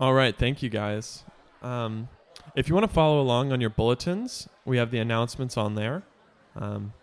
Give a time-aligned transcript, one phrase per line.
[0.00, 1.24] All right, thank you guys.
[1.62, 2.08] Um,
[2.56, 6.04] if you want to follow along on your bulletins, we have the announcements on there.
[6.56, 6.94] Um,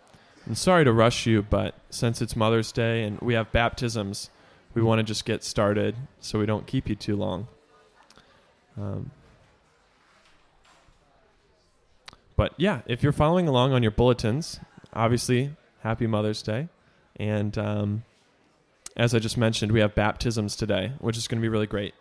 [0.48, 4.30] I'm sorry to rush you, but since it's Mother's Day and we have baptisms,
[4.74, 7.46] we want to just get started so we don't keep you too long.
[8.76, 9.12] Um,
[12.34, 14.58] but yeah, if you're following along on your bulletins,
[14.92, 16.68] obviously, happy Mother's Day.
[17.14, 18.02] And um,
[18.96, 21.94] as I just mentioned, we have baptisms today, which is going to be really great.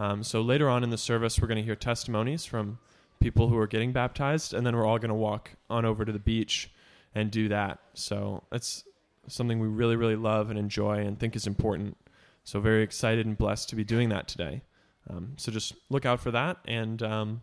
[0.00, 2.78] Um, so later on in the service, we're going to hear testimonies from
[3.20, 6.12] people who are getting baptized, and then we're all going to walk on over to
[6.12, 6.70] the beach
[7.14, 7.80] and do that.
[7.92, 8.84] So it's
[9.28, 11.98] something we really, really love and enjoy and think is important.
[12.44, 14.62] So very excited and blessed to be doing that today.
[15.10, 17.42] Um, so just look out for that and um,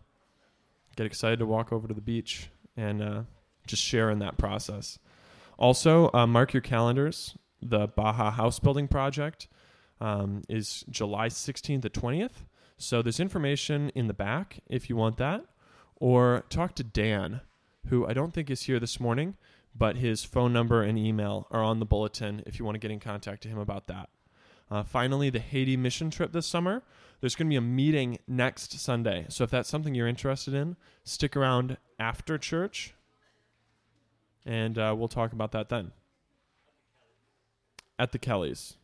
[0.96, 3.22] get excited to walk over to the beach and uh,
[3.68, 4.98] just share in that process.
[5.60, 7.38] Also, uh, mark your calendars.
[7.62, 9.46] The Baja House Building Project
[10.00, 12.44] um, is July 16th to 20th.
[12.76, 15.44] So there's information in the back if you want that.
[15.96, 17.40] Or talk to Dan,
[17.88, 19.36] who I don't think is here this morning,
[19.74, 22.92] but his phone number and email are on the bulletin if you want to get
[22.92, 24.08] in contact to him about that.
[24.70, 26.82] Uh, finally, the Haiti mission trip this summer.
[27.20, 29.26] There's going to be a meeting next Sunday.
[29.28, 32.94] So if that's something you're interested in, stick around after church
[34.48, 35.92] and uh, we'll talk about that then.
[37.98, 38.76] At the Kellys.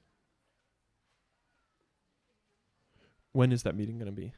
[3.35, 4.33] When is that meeting going to be?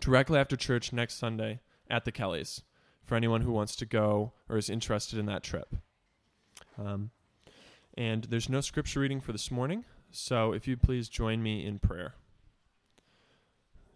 [0.00, 2.62] Directly after church next Sunday at the Kellys
[3.04, 5.76] for anyone who wants to go or is interested in that trip.
[6.76, 7.12] Um,
[7.96, 11.78] and there's no scripture reading for this morning, so if you please join me in
[11.78, 12.14] prayer.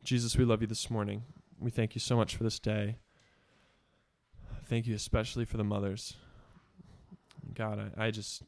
[0.04, 1.24] Jesus, we love you this morning.
[1.58, 2.98] We thank you so much for this day.
[4.66, 6.14] Thank you especially for the mothers.
[7.52, 8.44] God, I, I just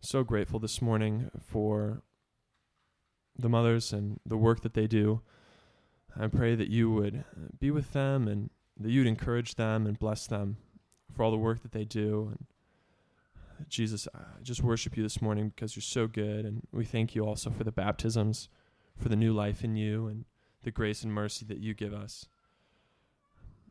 [0.00, 2.02] so grateful this morning for
[3.38, 5.20] the mothers and the work that they do.
[6.18, 9.98] I pray that you would uh, be with them and that you'd encourage them and
[9.98, 10.56] bless them
[11.14, 12.28] for all the work that they do.
[12.30, 12.46] And
[13.36, 16.44] uh, Jesus, I just worship you this morning because you're so good.
[16.44, 18.48] And we thank you also for the baptisms,
[18.96, 20.24] for the new life in you, and
[20.62, 22.26] the grace and mercy that you give us.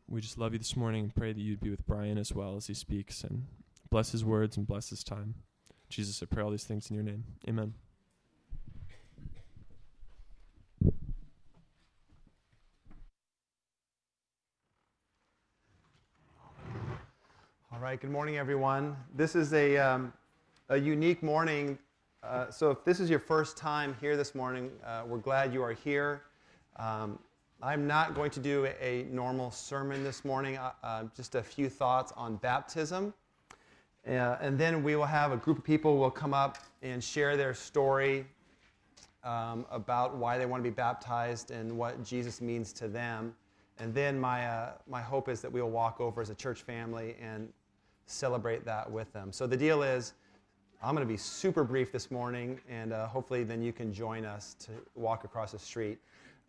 [0.08, 2.56] We just love you this morning and pray that you'd be with Brian as well
[2.56, 3.44] as he speaks and
[3.90, 5.34] bless his words and bless his time.
[5.90, 7.24] Jesus, I pray all these things in your name.
[7.46, 7.74] Amen.
[17.70, 18.96] All right, good morning, everyone.
[19.14, 20.10] This is a, um,
[20.70, 21.78] a unique morning.
[22.22, 25.62] Uh, so, if this is your first time here this morning, uh, we're glad you
[25.62, 26.22] are here.
[26.76, 27.18] Um,
[27.62, 31.68] I'm not going to do a normal sermon this morning, uh, uh, just a few
[31.68, 33.12] thoughts on baptism.
[34.06, 37.36] Uh, and then we will have a group of people will come up and share
[37.36, 38.24] their story
[39.24, 43.34] um, about why they want to be baptized and what Jesus means to them.
[43.78, 46.62] And then my, uh, my hope is that we will walk over as a church
[46.62, 47.52] family and
[48.10, 49.32] celebrate that with them.
[49.32, 50.14] So the deal is,
[50.82, 54.24] I'm going to be super brief this morning, and uh, hopefully then you can join
[54.24, 55.98] us to walk across the street.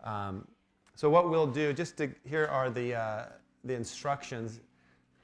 [0.04, 0.48] Um,
[0.96, 3.26] so what we'll do, just to, here are the, uh,
[3.64, 4.60] the instructions.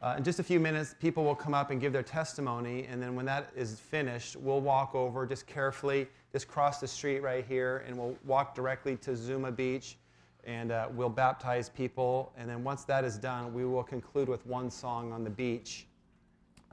[0.02, 3.02] Uh, in just a few minutes, people will come up and give their testimony, and
[3.02, 7.46] then when that is finished, we'll walk over just carefully, just cross the street right
[7.48, 9.98] here, and we'll walk directly to Zuma Beach,
[10.44, 12.34] and uh, we'll baptize people.
[12.38, 15.88] And then once that is done, we will conclude with one song on the beach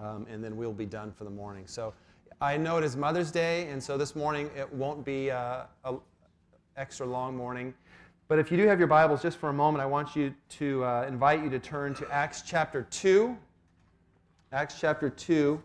[0.03, 1.65] um, and then we'll be done for the morning.
[1.67, 1.95] So
[2.41, 5.99] I know it is Mother's Day, and so this morning it won't be uh, an
[6.77, 7.73] extra long morning.
[8.29, 10.85] But if you do have your Bibles, just for a moment, I want you to
[10.85, 13.37] uh, invite you to turn to Acts chapter 2.
[14.53, 15.63] Acts chapter 2,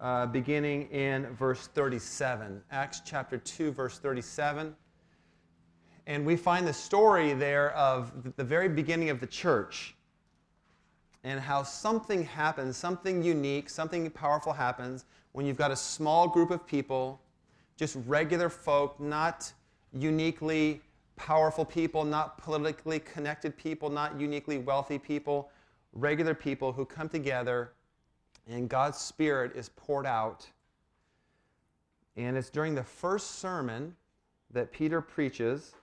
[0.00, 2.62] uh, beginning in verse 37.
[2.70, 4.74] Acts chapter 2, verse 37.
[6.06, 9.94] And we find the story there of the very beginning of the church
[11.24, 16.50] and how something happens, something unique, something powerful happens when you've got a small group
[16.50, 17.20] of people,
[17.76, 19.52] just regular folk, not
[19.92, 20.82] uniquely
[21.16, 25.50] powerful people, not politically connected people, not uniquely wealthy people,
[25.94, 27.72] regular people who come together
[28.46, 30.46] and God's Spirit is poured out.
[32.16, 33.96] And it's during the first sermon
[34.50, 35.74] that Peter preaches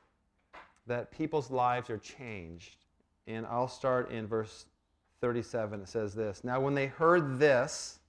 [0.86, 2.86] that people's lives are changed.
[3.27, 4.66] And I'll start in verse
[5.21, 8.00] 37, it says this Now, when they heard this,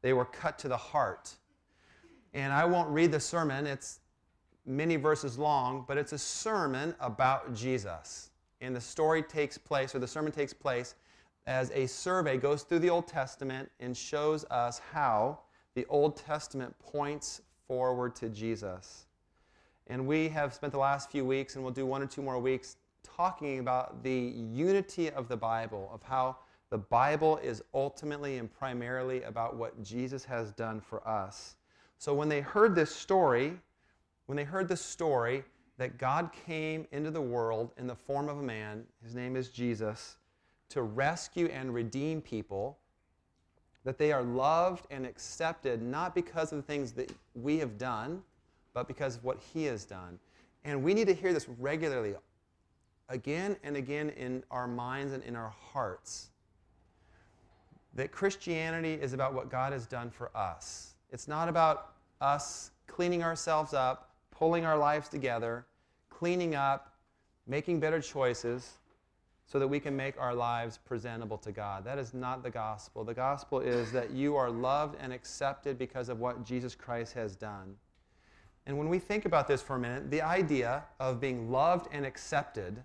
[0.00, 1.36] they were cut to the heart.
[2.34, 4.00] And I won't read the sermon, it's
[4.64, 8.30] many verses long, but it's a sermon about Jesus.
[8.60, 10.94] And the story takes place, or the sermon takes place,
[11.46, 15.40] as a survey goes through the Old Testament and shows us how
[15.74, 19.06] the Old Testament points forward to Jesus.
[19.88, 22.38] And we have spent the last few weeks, and we'll do one or two more
[22.38, 26.36] weeks, talking about the unity of the Bible, of how
[26.72, 31.56] the Bible is ultimately and primarily about what Jesus has done for us.
[31.98, 33.58] So when they heard this story,
[34.24, 35.44] when they heard the story
[35.76, 39.50] that God came into the world in the form of a man, his name is
[39.50, 40.16] Jesus,
[40.70, 42.78] to rescue and redeem people,
[43.84, 48.22] that they are loved and accepted not because of the things that we have done,
[48.72, 50.18] but because of what he has done.
[50.64, 52.14] And we need to hear this regularly,
[53.10, 56.30] again and again in our minds and in our hearts.
[57.94, 60.94] That Christianity is about what God has done for us.
[61.10, 65.66] It's not about us cleaning ourselves up, pulling our lives together,
[66.08, 66.94] cleaning up,
[67.46, 68.78] making better choices
[69.46, 71.84] so that we can make our lives presentable to God.
[71.84, 73.04] That is not the gospel.
[73.04, 77.36] The gospel is that you are loved and accepted because of what Jesus Christ has
[77.36, 77.76] done.
[78.64, 82.06] And when we think about this for a minute, the idea of being loved and
[82.06, 82.82] accepted,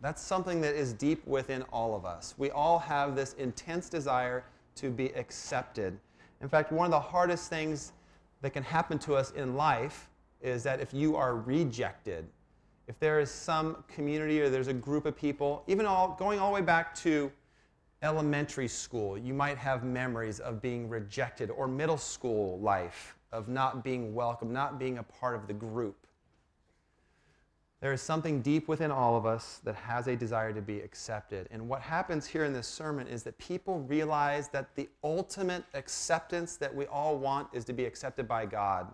[0.00, 2.34] that's something that is deep within all of us.
[2.38, 4.44] We all have this intense desire
[4.76, 5.98] to be accepted.
[6.40, 7.92] In fact, one of the hardest things
[8.42, 10.08] that can happen to us in life
[10.40, 12.26] is that if you are rejected,
[12.86, 16.50] if there is some community or there's a group of people, even all, going all
[16.50, 17.30] the way back to
[18.02, 23.82] elementary school, you might have memories of being rejected, or middle school life of not
[23.82, 26.06] being welcome, not being a part of the group.
[27.80, 31.46] There is something deep within all of us that has a desire to be accepted.
[31.52, 36.56] And what happens here in this sermon is that people realize that the ultimate acceptance
[36.56, 38.92] that we all want is to be accepted by God.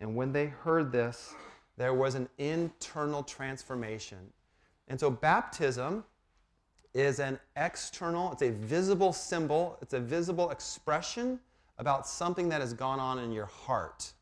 [0.00, 1.34] And when they heard this,
[1.78, 4.18] there was an internal transformation.
[4.88, 6.04] And so baptism
[6.92, 11.40] is an external, it's a visible symbol, it's a visible expression
[11.78, 14.12] about something that has gone on in your heart.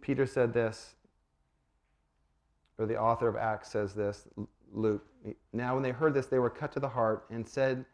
[0.00, 0.94] Peter said this,
[2.78, 4.26] or the author of Acts says this,
[4.72, 5.04] Luke.
[5.52, 7.84] Now, when they heard this, they were cut to the heart and said,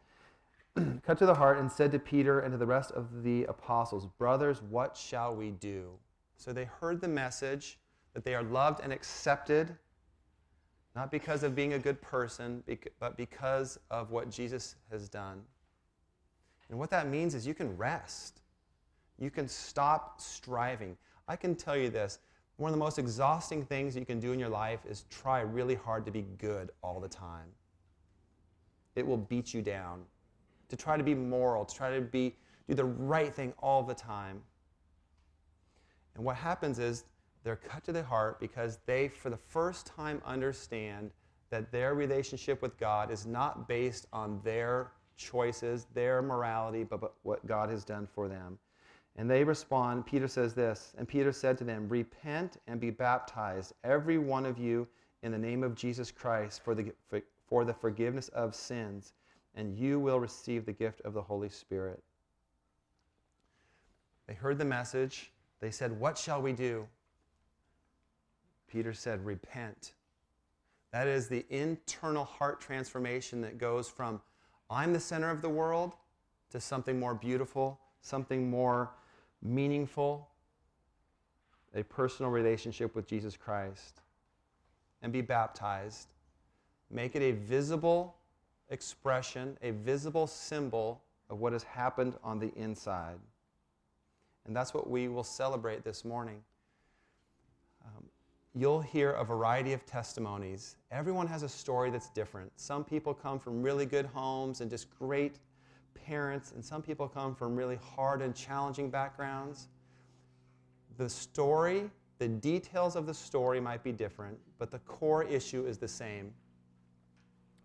[1.03, 4.05] cut to the heart and said to Peter and to the rest of the apostles,
[4.17, 5.89] Brothers, what shall we do?
[6.37, 7.79] So they heard the message
[8.13, 9.75] that they are loved and accepted,
[10.95, 12.63] not because of being a good person,
[12.99, 15.41] but because of what Jesus has done.
[16.69, 18.41] And what that means is you can rest.
[19.19, 20.97] You can stop striving.
[21.27, 22.19] I can tell you this
[22.57, 25.75] one of the most exhausting things you can do in your life is try really
[25.75, 27.45] hard to be good all the time.
[28.95, 30.01] It will beat you down.
[30.69, 32.35] To try to be moral, to try to be
[32.67, 34.41] do the right thing all the time.
[36.15, 37.05] And what happens is
[37.43, 41.11] they're cut to the heart because they, for the first time, understand
[41.49, 47.45] that their relationship with God is not based on their choices, their morality, but what
[47.47, 48.57] God has done for them.
[49.17, 53.73] And they respond, Peter says this, and Peter said to them, Repent and be baptized,
[53.83, 54.87] every one of you,
[55.23, 59.13] in the name of Jesus Christ, for the, for, for the forgiveness of sins,
[59.55, 62.03] and you will receive the gift of the Holy Spirit.
[64.27, 65.31] They heard the message.
[65.61, 66.85] They said, What shall we do?
[68.67, 69.93] Peter said, Repent.
[70.91, 74.21] That is the internal heart transformation that goes from
[74.69, 75.95] I'm the center of the world
[76.51, 78.91] to something more beautiful, something more
[79.41, 80.27] meaningful,
[81.75, 84.01] a personal relationship with Jesus Christ,
[85.01, 86.07] and be baptized.
[86.89, 88.15] Make it a visible
[88.69, 93.19] expression, a visible symbol of what has happened on the inside.
[94.45, 96.41] And that's what we will celebrate this morning.
[97.85, 98.05] Um,
[98.55, 100.77] you'll hear a variety of testimonies.
[100.89, 102.51] Everyone has a story that's different.
[102.55, 105.39] Some people come from really good homes and just great
[106.05, 109.67] parents, and some people come from really hard and challenging backgrounds.
[110.97, 111.89] The story,
[112.19, 116.33] the details of the story might be different, but the core issue is the same.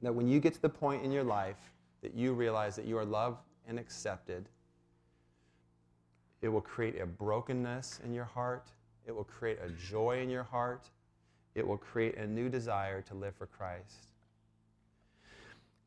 [0.02, 1.72] That when you get to the point in your life
[2.02, 4.48] that you realize that you are loved and accepted,
[6.42, 8.66] it will create a brokenness in your heart.
[9.06, 10.90] It will create a joy in your heart.
[11.54, 14.11] It will create a new desire to live for Christ.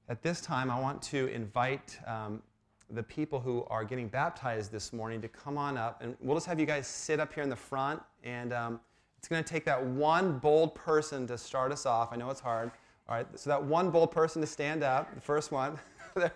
[0.08, 2.44] At this time, I want to invite um,
[2.92, 6.04] the people who are getting baptized this morning to come on up.
[6.04, 8.00] And we'll just have you guys sit up here in the front.
[8.24, 8.80] And um,
[9.18, 12.10] it's going to take that one bold person to start us off.
[12.12, 12.70] I know it's hard.
[13.10, 15.80] All right, so that one bold person to stand up, the first one.
[16.18, 16.30] All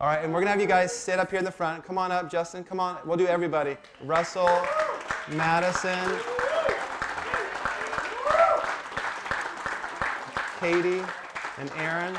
[0.00, 1.84] right, and we're going to have you guys sit up here in the front.
[1.84, 2.64] Come on up, Justin.
[2.64, 2.98] Come on.
[3.04, 3.76] We'll do everybody.
[4.02, 4.48] Russell,
[5.28, 6.18] Madison,
[10.58, 11.02] Katie,
[11.58, 12.18] and Aaron.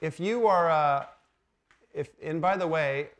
[0.00, 1.06] If you are, uh,
[1.94, 3.10] if and by the way,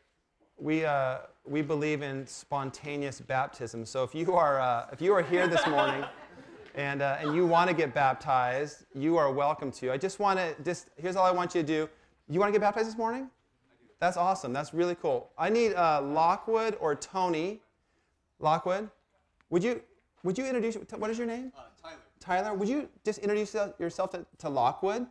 [0.57, 3.85] we uh, we believe in spontaneous baptism.
[3.85, 6.03] So if you are uh, if you are here this morning.
[6.73, 9.91] And, uh, and you want to get baptized, you are welcome to.
[9.91, 11.89] I just want to, just, here's all I want you to do.
[12.29, 13.29] You want to get baptized this morning?
[13.99, 14.53] That's awesome.
[14.53, 15.31] That's really cool.
[15.37, 17.59] I need uh, Lockwood or Tony.
[18.39, 18.89] Lockwood,
[19.49, 19.81] would you,
[20.23, 21.51] would you introduce, what is your name?
[21.57, 21.97] Uh, Tyler.
[22.19, 25.05] Tyler, would you just introduce yourself to, to Lockwood?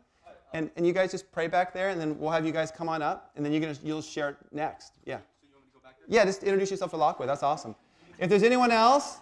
[0.52, 2.88] And, and you guys just pray back there, and then we'll have you guys come
[2.88, 4.94] on up, and then you're gonna, you'll share next.
[5.04, 5.18] Yeah.
[5.18, 6.06] So you want me to go back there?
[6.08, 7.28] Yeah, just introduce yourself to Lockwood.
[7.28, 7.76] That's awesome.
[8.18, 9.18] If there's anyone else,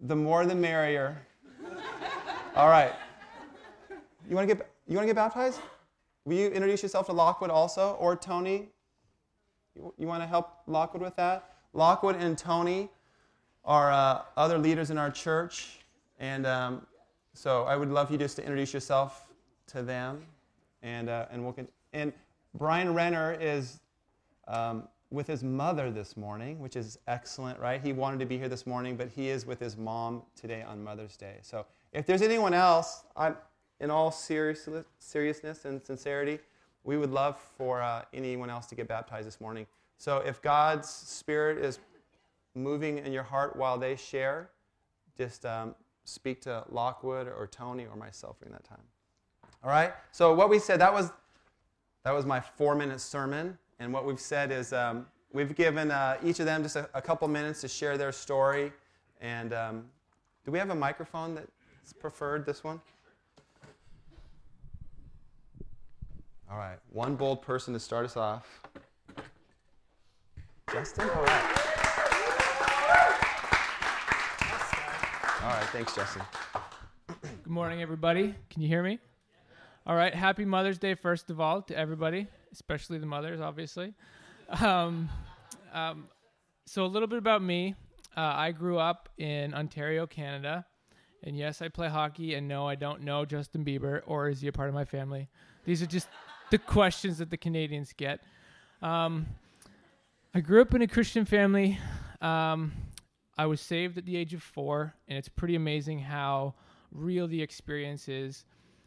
[0.00, 1.20] the more the merrier.
[2.54, 2.92] All right.
[4.28, 5.60] You want to get you want to get baptized?
[6.24, 8.68] Will you introduce yourself to Lockwood also, or Tony?
[9.74, 11.54] You, you want to help Lockwood with that?
[11.72, 12.88] Lockwood and Tony
[13.64, 15.80] are uh, other leaders in our church,
[16.18, 16.86] and um,
[17.34, 19.25] so I would love you just to introduce yourself
[19.68, 20.22] to them,
[20.82, 21.54] and uh, and we'll
[21.92, 22.12] and
[22.54, 23.80] Brian Renner is
[24.48, 27.80] um, with his mother this morning, which is excellent, right?
[27.80, 30.82] He wanted to be here this morning, but he is with his mom today on
[30.82, 31.38] Mother's Day.
[31.42, 33.36] So if there's anyone else, I'm,
[33.80, 34.68] in all serious,
[34.98, 36.38] seriousness and sincerity,
[36.84, 39.66] we would love for uh, anyone else to get baptized this morning.
[39.98, 41.78] So if God's Spirit is
[42.54, 44.50] moving in your heart while they share,
[45.16, 48.82] just um, speak to Lockwood or Tony or myself during that time.
[49.62, 49.92] All right?
[50.12, 51.10] So what we said, that was,
[52.04, 53.58] that was my four-minute sermon.
[53.78, 57.02] And what we've said is um, we've given uh, each of them just a, a,
[57.02, 58.72] couple minutes to share their story.
[59.20, 59.84] And um,
[60.44, 62.80] do we have a microphone that's preferred, this one?
[66.50, 68.62] All right, one bold person to start us off.
[70.72, 71.10] Justin?
[71.10, 71.66] All right.
[75.42, 76.22] All right, thanks, Justin.
[77.22, 78.34] Good morning, everybody.
[78.50, 78.98] Can you hear me?
[79.86, 82.26] All right, happy Mother's Day, first of all, to everybody
[82.56, 83.92] especially the mothers, obviously.
[84.60, 85.10] Um,
[85.72, 86.08] um,
[86.66, 87.74] so, a little bit about me.
[88.16, 90.64] Uh, I grew up in Ontario, Canada.
[91.22, 92.34] And yes, I play hockey.
[92.34, 95.28] And no, I don't know Justin Bieber, or is he a part of my family?
[95.64, 96.08] These are just
[96.50, 98.20] the questions that the Canadians get.
[98.80, 99.26] Um,
[100.34, 101.78] I grew up in a Christian family.
[102.20, 102.72] Um,
[103.36, 106.54] I was saved at the age of four, and it's pretty amazing how
[106.90, 108.44] real the experience is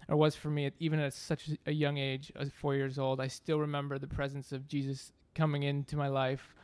[0.10, 3.22] or was for me, even at such a young age, I four years old.
[3.22, 6.56] I still remember the presence of Jesus coming into my life,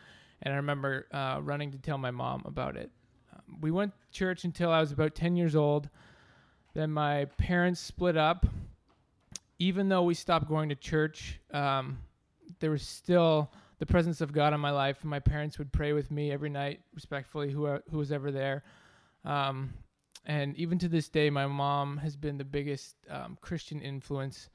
[0.41, 2.89] and I remember uh, running to tell my mom about it.
[3.33, 5.89] Um, we went to church until I was about 10 years old.
[6.73, 8.47] Then my parents split up.
[9.59, 11.99] Even though we stopped going to church, um,
[12.59, 16.09] there was still the presence of God in my life, my parents would pray with
[16.09, 18.63] me every night, respectfully, who, who was ever there.
[19.23, 19.73] Um,
[20.25, 24.50] and even to this day, my mom has been the biggest um, Christian influence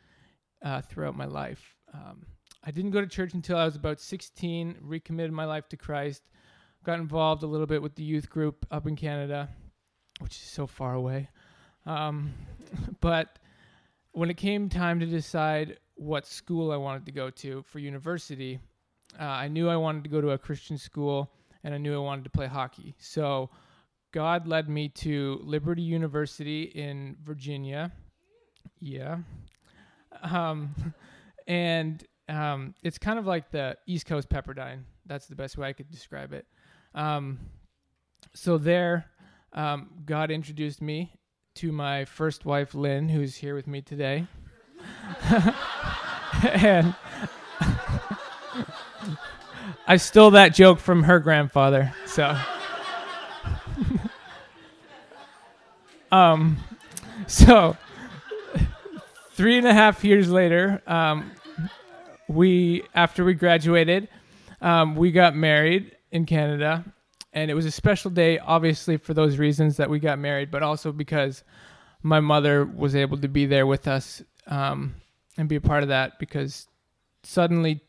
[0.63, 1.77] uh, throughout my life.
[1.95, 2.27] Um,
[2.65, 6.23] I didn't go to church until I was about 16, recommitted my life to Christ,
[6.85, 9.49] got involved a little bit with the youth group up in Canada,
[10.19, 11.29] which is so far away.
[11.87, 12.35] Um,
[13.01, 13.39] but
[14.13, 18.59] when it came time to decide what school I wanted to go to for university,
[19.19, 21.31] uh, I knew I wanted to go to a Christian school
[21.63, 22.95] and I knew I wanted to play hockey.
[22.99, 23.51] So
[24.13, 27.93] God led me to Liberty University in Virginia.
[28.81, 29.19] Yeah.
[30.23, 30.75] Um,
[31.47, 34.83] and um, it's kind of like the East Coast Pepperdine.
[35.07, 36.47] That's the best way I could describe it.
[36.95, 37.39] Um,
[38.35, 39.07] so there,
[39.53, 41.13] um, God introduced me
[41.57, 44.27] to my first wife, Lynn, who's here with me today.
[46.43, 46.95] and
[49.87, 51.93] I stole that joke from her grandfather.
[52.07, 52.39] So.
[56.13, 56.59] Um,
[57.27, 57.77] so
[59.33, 61.31] three and a half years later, um,
[62.29, 64.09] we after we graduated,
[64.61, 66.85] um, we got married in Canada,
[67.33, 70.63] and it was a special day, obviously for those reasons that we got married, but
[70.63, 71.45] also because
[72.03, 74.95] my mother was able to be there with us um,
[75.37, 76.67] and be a part of that because
[77.23, 77.81] suddenly,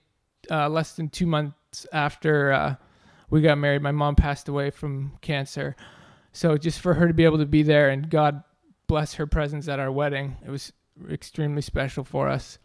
[0.50, 2.76] uh, less than two months after uh,
[3.30, 5.76] we got married, my mom passed away from cancer.
[6.34, 8.44] So just for her to be able to be there and God
[8.88, 10.72] bless her presence at our wedding, it was
[11.10, 12.58] extremely special for us.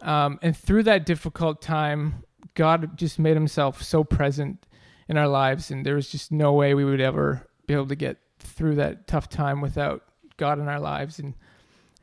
[0.00, 2.24] Um, and through that difficult time,
[2.54, 4.66] God just made himself so present
[5.08, 5.70] in our lives.
[5.70, 9.06] And there was just no way we would ever be able to get through that
[9.06, 10.02] tough time without
[10.36, 11.18] God in our lives.
[11.18, 11.34] And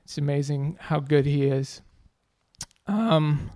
[0.04, 1.82] it's amazing how good he is.
[2.88, 3.52] Um,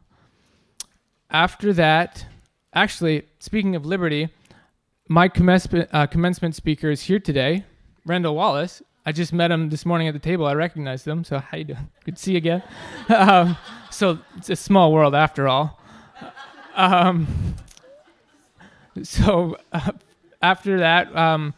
[1.30, 2.26] after that,
[2.74, 4.30] actually, speaking of liberty,
[5.10, 7.66] my commencement, uh, commencement speaker is here today,
[8.06, 8.84] Randall Wallace.
[9.08, 10.46] I just met him this morning at the table.
[10.46, 11.24] I recognized him.
[11.24, 11.90] So how you doing?
[12.06, 12.64] Good to see you again.
[13.10, 13.58] um,
[13.90, 15.82] so it's a small world after all.
[16.76, 17.56] Um,
[19.02, 19.92] so uh,
[20.44, 21.56] after that, um,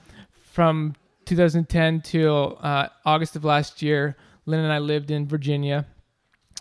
[0.53, 4.15] from 2010 till uh, August of last year,
[4.45, 5.85] Lynn and I lived in Virginia,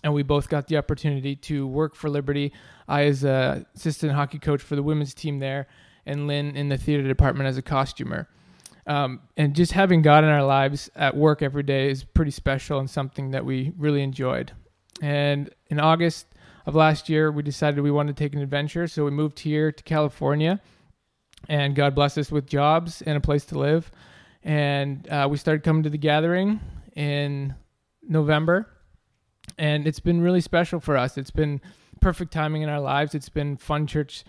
[0.02, 2.52] and we both got the opportunity to work for Liberty.
[2.88, 5.68] I as assistant hockey coach for the women's team there,
[6.06, 8.28] and Lynn in the theater department as a costumer.
[8.86, 12.78] Um, and just having God in our lives at work every day is pretty special
[12.78, 14.52] and something that we really enjoyed.
[15.02, 16.26] And in August
[16.66, 19.70] of last year, we decided we wanted to take an adventure, so we moved here
[19.70, 20.60] to California.
[21.48, 23.90] And God blessed us with jobs and a place to live.
[24.42, 26.60] And uh, we started coming to the gathering
[26.94, 27.54] in
[28.02, 28.68] November.
[29.58, 31.16] And it's been really special for us.
[31.16, 31.60] It's been
[32.00, 33.14] perfect timing in our lives.
[33.14, 34.24] It's been fun church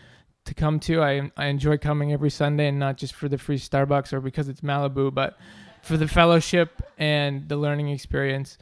[0.45, 1.01] to come to.
[1.01, 4.49] I I enjoy coming every Sunday, and not just for the free Starbucks or because
[4.49, 5.37] it's Malibu, but
[5.81, 8.57] for the fellowship and the learning experience.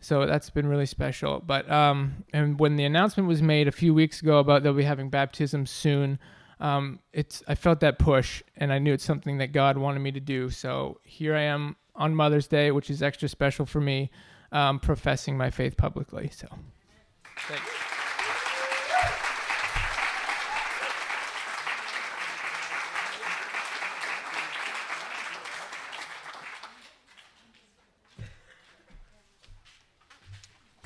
[0.00, 1.42] So that's been really special.
[1.44, 4.84] But um, and when the announcement was made a few weeks ago about they'll be
[4.84, 6.18] having baptism soon,
[6.60, 10.12] um, it's I felt that push, and I knew it's something that God wanted me
[10.12, 10.50] to do.
[10.50, 14.10] So here I am on Mother's Day, which is extra special for me,
[14.52, 16.30] um, professing my faith publicly.
[16.32, 16.46] So.
[17.46, 17.87] Thanks.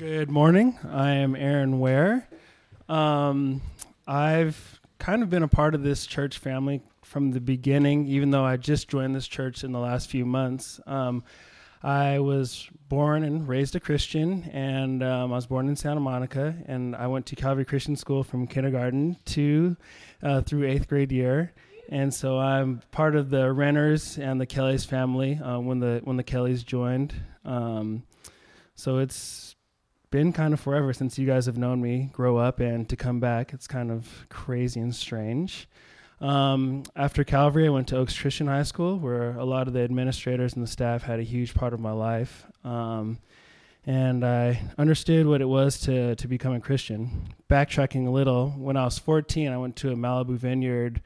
[0.02, 0.76] Good morning.
[0.90, 2.26] I am Aaron Ware.
[2.88, 3.62] Um,
[4.04, 8.44] I've kind of been a part of this church family from the beginning, even though
[8.44, 10.80] I just joined this church in the last few months.
[10.88, 11.22] Um,
[11.84, 16.56] I was born and raised a Christian, and um, I was born in Santa Monica,
[16.66, 19.76] and I went to Calvary Christian School from kindergarten to
[20.20, 21.52] uh, through eighth grade year.
[21.90, 26.16] And so I'm part of the Renners and the Kellys family uh, when the when
[26.16, 27.14] the Kellys joined.
[27.44, 28.02] Um,
[28.74, 29.54] so it's
[30.12, 33.18] been kind of forever since you guys have known me grow up and to come
[33.18, 33.52] back.
[33.52, 35.66] It's kind of crazy and strange.
[36.20, 39.80] Um, after Calvary, I went to Oaks Christian High School, where a lot of the
[39.80, 42.46] administrators and the staff had a huge part of my life.
[42.62, 43.18] Um,
[43.86, 47.34] and I understood what it was to, to become a Christian.
[47.50, 51.00] Backtracking a little, when I was 14, I went to a Malibu vineyard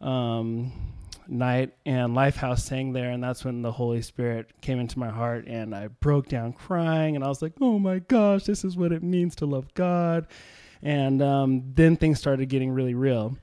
[0.00, 0.72] um,
[1.28, 5.46] night and Lifehouse sang there, and that's when the Holy Spirit came into my heart,
[5.46, 8.92] and I broke down crying, and I was like, "Oh my gosh, this is what
[8.92, 10.26] it means to love God."
[10.82, 13.36] And um, then things started getting really real.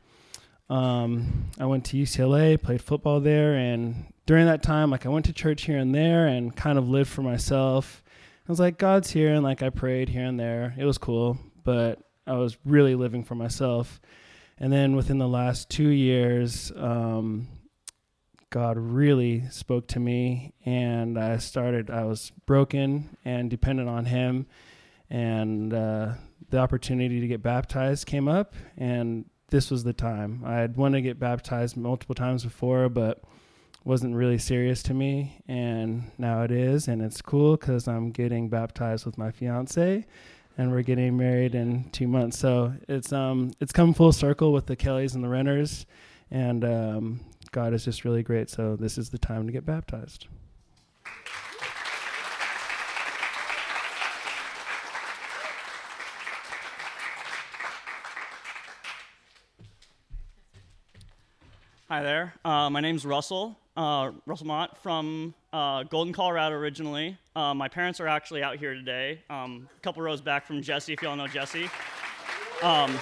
[0.70, 5.26] Um, I went to UCLA, played football there, and during that time, like I went
[5.26, 8.04] to church here and there, and kind of lived for myself.
[8.48, 10.74] I was like, God's here, and like I prayed here and there.
[10.78, 14.00] It was cool, but I was really living for myself.
[14.58, 17.48] And then within the last two years, um,
[18.50, 21.90] God really spoke to me, and I started.
[21.90, 24.48] I was broken and dependent on Him,
[25.10, 26.14] and uh,
[26.50, 30.42] the opportunity to get baptized came up, and this was the time.
[30.46, 33.22] I had wanted to get baptized multiple times before, but
[33.84, 38.50] wasn't really serious to me, and now it is, and it's cool because I'm getting
[38.50, 40.06] baptized with my fiance,
[40.58, 42.40] and we're getting married in two months.
[42.40, 45.86] So it's um it's come full circle with the Kellys and the Renners,
[46.32, 47.20] and um,
[47.56, 48.50] God is just really great.
[48.50, 50.28] So this is the time to get baptized.
[61.88, 62.34] Hi there.
[62.44, 63.58] Uh, my name's Russell.
[63.78, 67.18] Uh, Russell Mott from uh, Golden, Colorado originally.
[67.38, 70.92] Uh, my parents are actually out here today, um, a couple rows back from Jesse,
[70.92, 71.70] if y'all know Jesse.
[72.62, 73.00] Um,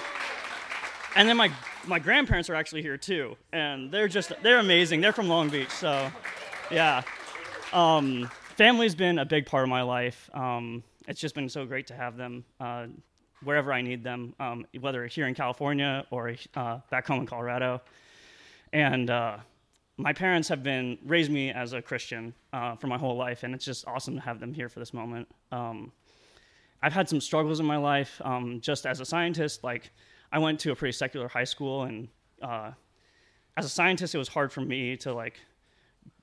[1.16, 1.50] and then my
[1.86, 5.00] my grandparents are actually here too, and they're just they're amazing.
[5.00, 6.10] They're from Long Beach, so
[6.70, 7.02] yeah.
[7.72, 10.30] Um, family's been a big part of my life.
[10.32, 12.86] Um, it's just been so great to have them uh,
[13.42, 17.82] wherever I need them, um, whether here in California or uh, back home in Colorado.
[18.72, 19.38] And uh,
[19.96, 23.54] my parents have been raised me as a Christian uh, for my whole life, and
[23.54, 25.28] it's just awesome to have them here for this moment.
[25.52, 25.92] Um,
[26.82, 29.90] I've had some struggles in my life, um, just as a scientist, like
[30.34, 32.08] I went to a pretty secular high school, and
[32.42, 32.72] uh,
[33.56, 35.38] as a scientist, it was hard for me to like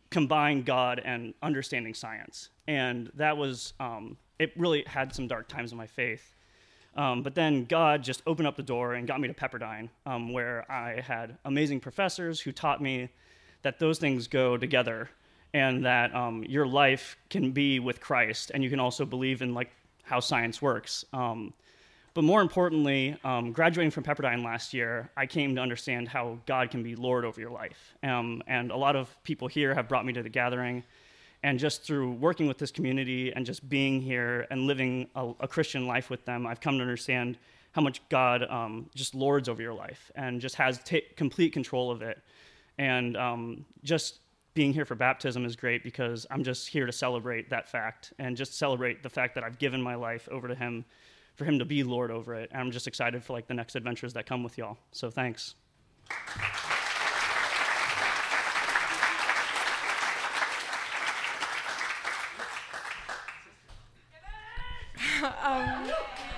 [0.10, 4.52] combine God and understanding science, and that was um, it.
[4.58, 6.36] Really had some dark times in my faith.
[6.98, 10.34] Um, but then God just opened up the door and got me to Pepperdine, um,
[10.34, 13.08] where I had amazing professors who taught me
[13.62, 15.10] that those things go together,
[15.54, 19.54] and that um, your life can be with Christ, and you can also believe in
[19.54, 19.72] like
[20.04, 21.06] how science works.
[22.14, 26.70] But more importantly, um, graduating from Pepperdine last year, I came to understand how God
[26.70, 27.96] can be Lord over your life.
[28.04, 30.84] Um, and a lot of people here have brought me to the gathering.
[31.44, 35.48] And just through working with this community and just being here and living a, a
[35.48, 37.38] Christian life with them, I've come to understand
[37.72, 41.90] how much God um, just lords over your life and just has t- complete control
[41.90, 42.20] of it.
[42.78, 44.20] And um, just
[44.54, 48.36] being here for baptism is great because I'm just here to celebrate that fact and
[48.36, 50.84] just celebrate the fact that I've given my life over to Him
[51.42, 52.52] for Him to be Lord over it.
[52.52, 54.78] And I'm just excited for like the next adventures that come with y'all.
[54.92, 55.56] So thanks.
[65.24, 65.92] um,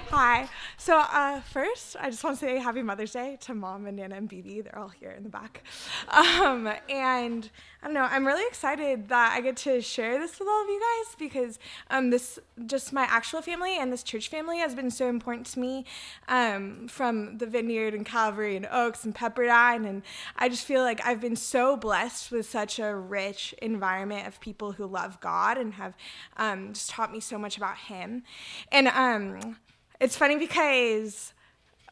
[0.10, 0.48] hi.
[0.78, 4.16] So uh, first, I just want to say Happy Mother's Day to Mom and Nana
[4.16, 4.62] and Bibi.
[4.62, 5.64] They're all here in the back.
[6.14, 7.50] Um, and
[7.82, 8.08] I don't know.
[8.10, 11.60] I'm really excited that I get to share this with all of you guys because
[11.90, 15.60] um, this just my actual family and this church family has been so important to
[15.60, 15.86] me
[16.28, 19.88] um, from the Vineyard and Calvary and Oaks and Pepperdine.
[19.88, 20.04] And
[20.38, 24.74] I just feel like I've been so blessed with such a rich environment of people
[24.74, 25.96] who love God and have
[26.38, 28.24] um, just taught me so much about Him.
[28.72, 29.58] And um,
[30.00, 31.34] it's funny because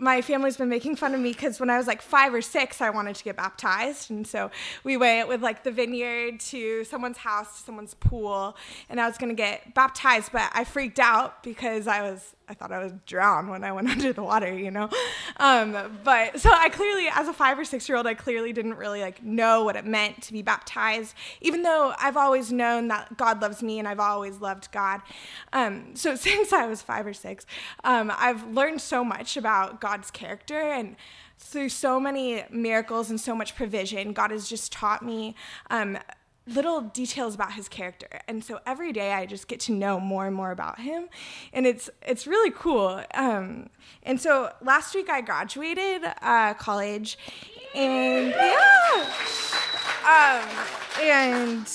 [0.02, 2.82] my family's been making fun of me because when I was like five or six,
[2.82, 4.10] I wanted to get baptized.
[4.10, 4.50] And so
[4.84, 8.58] we went with like the vineyard to someone's house, to someone's pool,
[8.90, 12.54] and I was going to get baptized, but I freaked out because I was I
[12.54, 14.90] thought I was drowned when I went under the water, you know.
[15.38, 18.76] Um, but so I clearly, as a five or six year old, I clearly didn't
[18.76, 23.18] really like know what it meant to be baptized, even though I've always known that
[23.18, 25.02] God loves me and I've always loved God.
[25.54, 27.46] Um, so since I was five or six,
[27.84, 30.96] um, I've learned so much about God's character and
[31.42, 35.36] through so many miracles and so much provision, God has just taught me
[35.72, 35.98] um,
[36.48, 38.20] little details about his character.
[38.28, 41.10] And so every day i just get to know more and more about him.
[41.54, 43.04] And it's it's really cool.
[43.14, 43.70] Um,
[44.04, 47.18] and so last week i graduated uh, college
[47.76, 49.06] and yeah.
[50.04, 50.50] Um,
[51.00, 51.68] and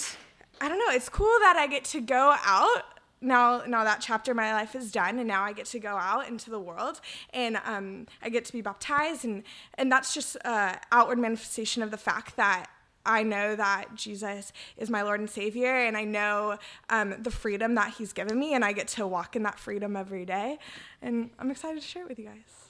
[0.61, 2.83] i don't know it's cool that i get to go out
[3.21, 5.97] now now that chapter of my life is done and now i get to go
[5.97, 7.01] out into the world
[7.33, 9.43] and um, i get to be baptized and
[9.75, 12.67] and that's just uh, outward manifestation of the fact that
[13.07, 16.59] I know that Jesus is my Lord and Savior, and I know
[16.91, 19.97] um, the freedom that He's given me, and I get to walk in that freedom
[19.97, 20.59] every day.
[21.01, 22.67] And I'm excited to share it with you guys.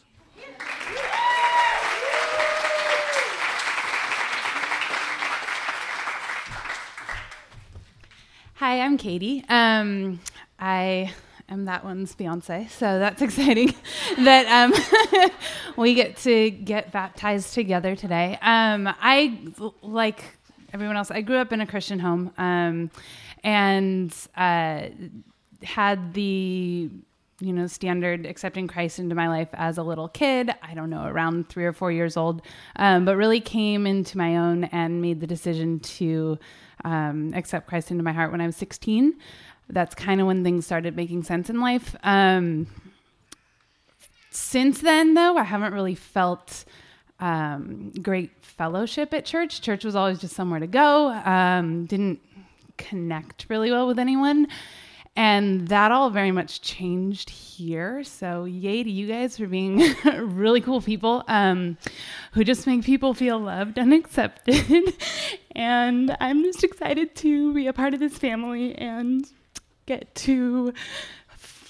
[8.54, 9.44] Hi, I'm Katie.
[9.48, 10.20] Um,
[10.58, 11.12] I
[11.48, 13.74] am that one's fiance, so that's exciting
[14.18, 15.30] that um,
[15.76, 18.38] we get to get baptized together today.
[18.42, 19.38] Um, I
[19.82, 20.22] like
[20.72, 21.10] everyone else.
[21.10, 22.90] I grew up in a Christian home, um,
[23.44, 24.88] and uh,
[25.62, 26.90] had the
[27.40, 30.50] you know standard accepting Christ into my life as a little kid.
[30.62, 32.42] I don't know, around three or four years old,
[32.76, 36.38] um, but really came into my own and made the decision to
[36.84, 39.14] um, accept Christ into my heart when I was 16
[39.68, 41.96] that's kind of when things started making sense in life.
[42.02, 42.66] Um,
[44.30, 46.64] since then, though, I haven't really felt
[47.20, 49.60] um, great fellowship at church.
[49.60, 51.08] Church was always just somewhere to go.
[51.08, 52.20] Um, didn't
[52.76, 54.48] connect really well with anyone.
[55.18, 58.04] And that all very much changed here.
[58.04, 59.82] So, yay to you guys for being
[60.18, 61.78] really cool people um,
[62.32, 64.92] who just make people feel loved and accepted.
[65.52, 69.26] and I'm just excited to be a part of this family and
[69.86, 70.74] get to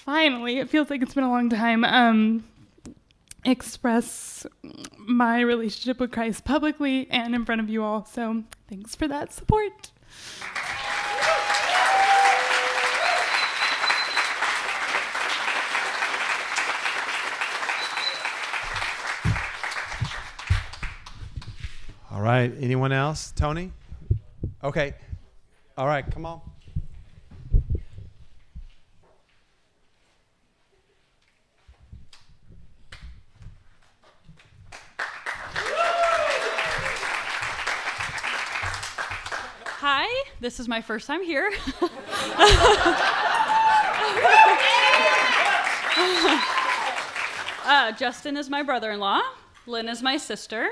[0.07, 2.43] finally, it feels like it's been a long time, um,
[3.45, 4.45] express
[4.97, 8.05] my relationship with Christ publicly and in front of you all.
[8.05, 9.91] So thanks for that support.
[22.11, 22.51] All right.
[22.59, 23.31] Anyone else?
[23.35, 23.71] Tony?
[24.63, 24.95] Okay.
[25.77, 26.09] All right.
[26.09, 26.41] Come on.
[39.89, 40.07] Hi,
[40.47, 41.51] this is my first time here.
[47.65, 49.19] uh, Justin is my brother in law,
[49.65, 50.69] Lynn is my sister.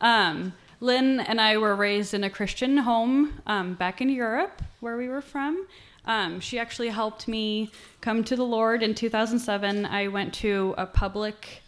[0.00, 4.96] Um, Lynn and I were raised in a Christian home um, back in Europe, where
[4.96, 5.68] we were from.
[6.06, 9.86] Um, she actually helped me come to the Lord in 2007.
[9.86, 11.62] I went to a public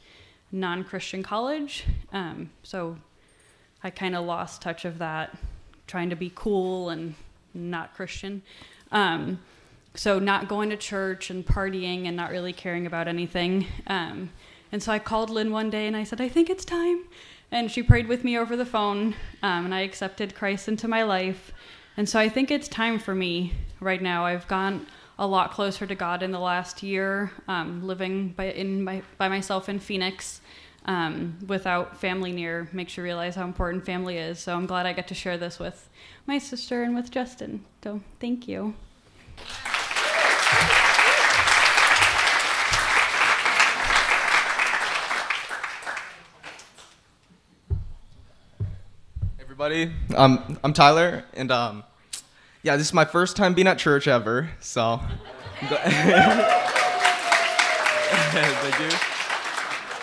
[0.50, 2.98] non Christian college, um, so
[3.84, 5.38] I kind of lost touch of that,
[5.86, 7.14] trying to be cool and
[7.54, 8.42] not Christian.
[8.92, 9.40] Um,
[9.94, 13.66] so, not going to church and partying and not really caring about anything.
[13.86, 14.30] Um,
[14.70, 17.04] and so I called Lynn one day and I said, I think it's time.
[17.50, 21.02] And she prayed with me over the phone, um, and I accepted Christ into my
[21.02, 21.52] life.
[21.96, 24.26] And so I think it's time for me right now.
[24.26, 24.86] I've gone
[25.18, 29.28] a lot closer to God in the last year, um, living by in my, by
[29.28, 30.42] myself in Phoenix.
[30.88, 34.38] Um, without family near makes you realize how important family is.
[34.40, 35.86] So I'm glad I get to share this with
[36.26, 37.64] my sister and with Justin.
[37.84, 38.74] So thank you.
[49.60, 49.92] everybody.
[50.14, 51.82] Um, I'm Tyler, and um,
[52.62, 54.50] yeah, this is my first time being at church ever.
[54.60, 55.00] So,
[58.30, 59.17] thank you.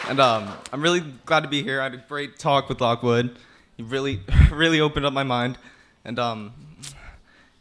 [0.08, 1.82] And um, I'm really glad to be here.
[1.82, 3.38] I had a great talk with Lockwood.
[3.76, 4.20] He really,
[4.52, 5.58] really opened up my mind.
[6.04, 6.54] And um,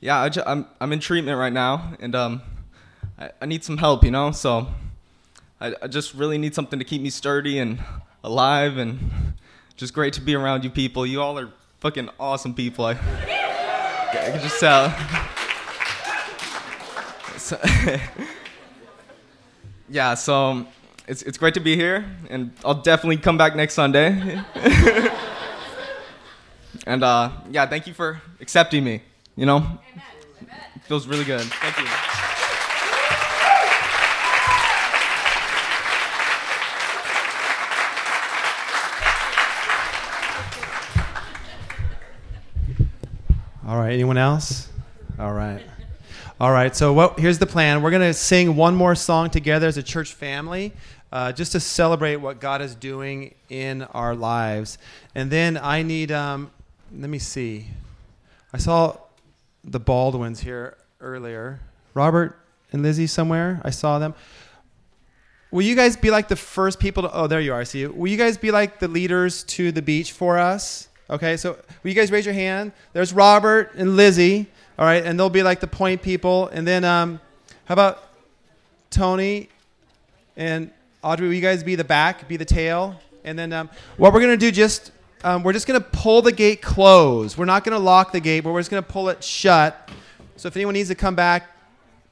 [0.00, 2.42] yeah, I am I'm, I'm in treatment right now, and um,
[3.18, 4.30] I, I need some help, you know.
[4.32, 4.68] So
[5.58, 7.82] I, I just really need something to keep me sturdy and
[8.22, 9.34] alive, and
[9.76, 11.06] just great to be around you people.
[11.06, 12.84] You all are fucking awesome people.
[12.84, 14.94] I, I can just tell.
[17.36, 17.60] So,
[19.90, 20.66] yeah, so
[21.06, 24.40] it's, it's great to be here, and I'll definitely come back next Sunday.
[26.86, 29.02] and uh, yeah, thank you for accepting me.
[29.36, 29.80] You know, Amen.
[30.76, 31.42] it feels really good.
[31.42, 31.86] Thank you.
[43.66, 44.68] All right, anyone else?
[45.18, 45.62] All right.
[46.40, 47.80] All right, so what, here's the plan.
[47.80, 50.72] We're going to sing one more song together as a church family.
[51.12, 54.78] Uh, just to celebrate what God is doing in our lives.
[55.14, 56.50] And then I need, um,
[56.92, 57.68] let me see.
[58.52, 58.96] I saw
[59.62, 61.60] the Baldwins here earlier.
[61.94, 62.36] Robert
[62.72, 63.60] and Lizzie somewhere.
[63.64, 64.12] I saw them.
[65.52, 67.14] Will you guys be like the first people to?
[67.14, 67.60] Oh, there you are.
[67.60, 67.92] I see you.
[67.92, 70.88] Will you guys be like the leaders to the beach for us?
[71.08, 71.52] Okay, so
[71.84, 72.72] will you guys raise your hand?
[72.92, 74.48] There's Robert and Lizzie.
[74.78, 76.48] All right, and they'll be like the point people.
[76.48, 77.20] And then, um,
[77.66, 78.02] how about
[78.90, 79.48] Tony
[80.36, 80.70] and
[81.02, 81.28] Audrey?
[81.28, 83.00] Will you guys be the back, be the tail?
[83.24, 84.90] And then, um, what we're gonna do just
[85.24, 87.38] um, we're just to pull the gate closed.
[87.38, 89.90] We're not to lock the gate, but we're just to pull it shut.
[90.36, 91.50] So if anyone needs to come back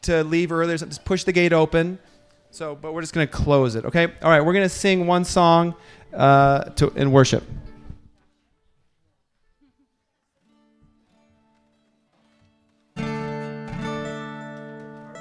[0.02, 1.98] to leave earlier, just push the gate open.
[2.50, 3.84] So, but we're just to close it.
[3.84, 4.06] Okay.
[4.22, 4.40] All right.
[4.40, 5.74] We're to sing one song
[6.14, 7.44] uh, to in worship.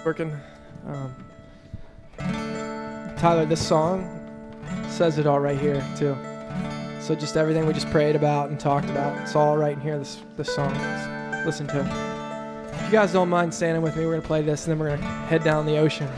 [0.03, 0.35] Working.
[0.87, 1.15] Um,
[3.17, 4.07] Tyler, this song
[4.89, 6.17] says it all right here too.
[7.01, 9.99] So just everything we just prayed about and talked about, it's all right in here.
[9.99, 10.73] This this song.
[10.73, 12.75] Let's listen to it.
[12.79, 14.97] If you guys don't mind standing with me, we're gonna play this, and then we're
[14.97, 16.09] gonna head down the ocean.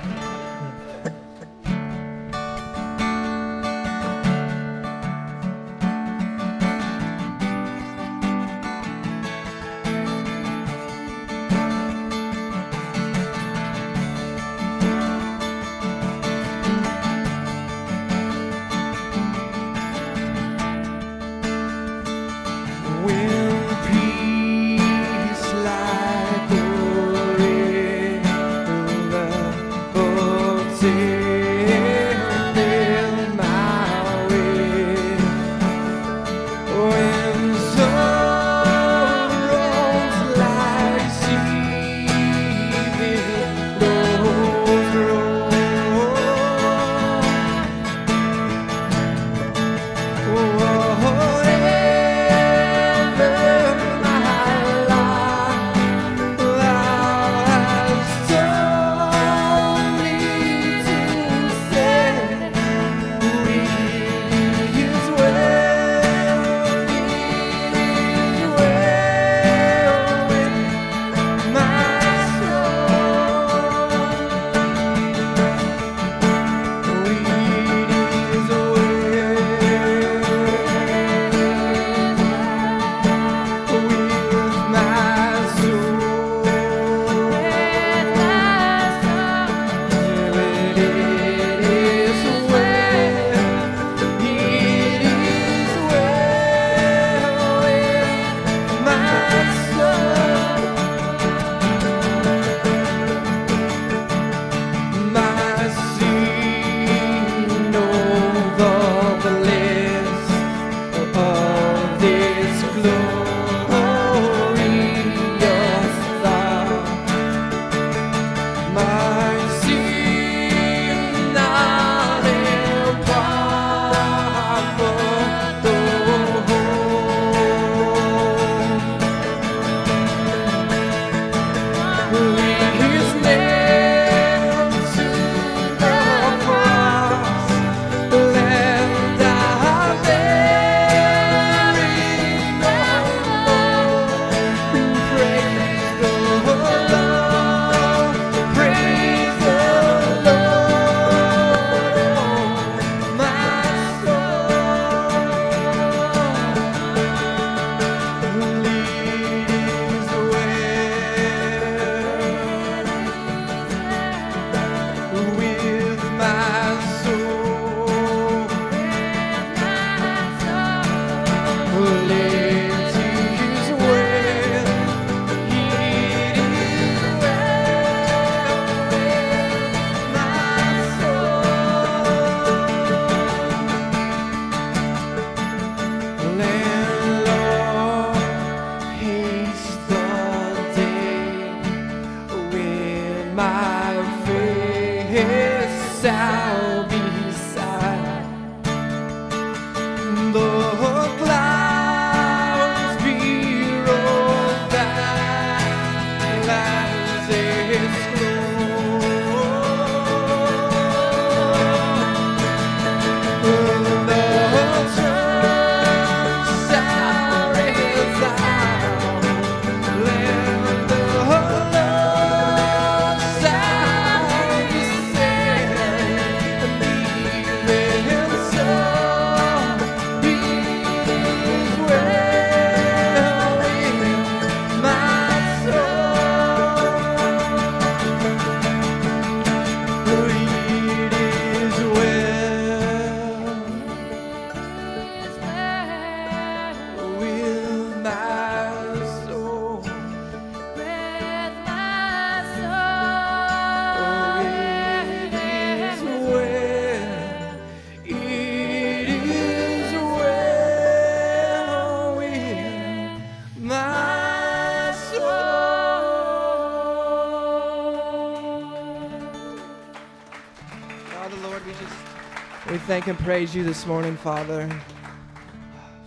[272.93, 274.69] Thank and praise you this morning, Father.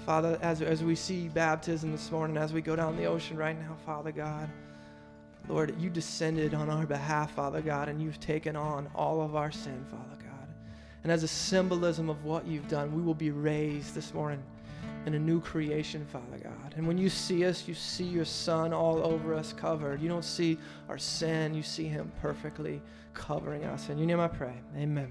[0.04, 3.58] Father, as, as we see baptism this morning, as we go down the ocean right
[3.58, 4.48] now, Father God,
[5.48, 9.50] Lord, you descended on our behalf, Father God, and you've taken on all of our
[9.50, 10.48] sin, Father God.
[11.02, 14.44] And as a symbolism of what you've done, we will be raised this morning
[15.06, 16.74] in a new creation, Father God.
[16.76, 20.00] And when you see us, you see your Son all over us covered.
[20.00, 20.56] You don't see
[20.88, 22.80] our sin, you see him perfectly
[23.12, 23.88] covering us.
[23.88, 24.54] In your name I pray.
[24.76, 25.10] Amen.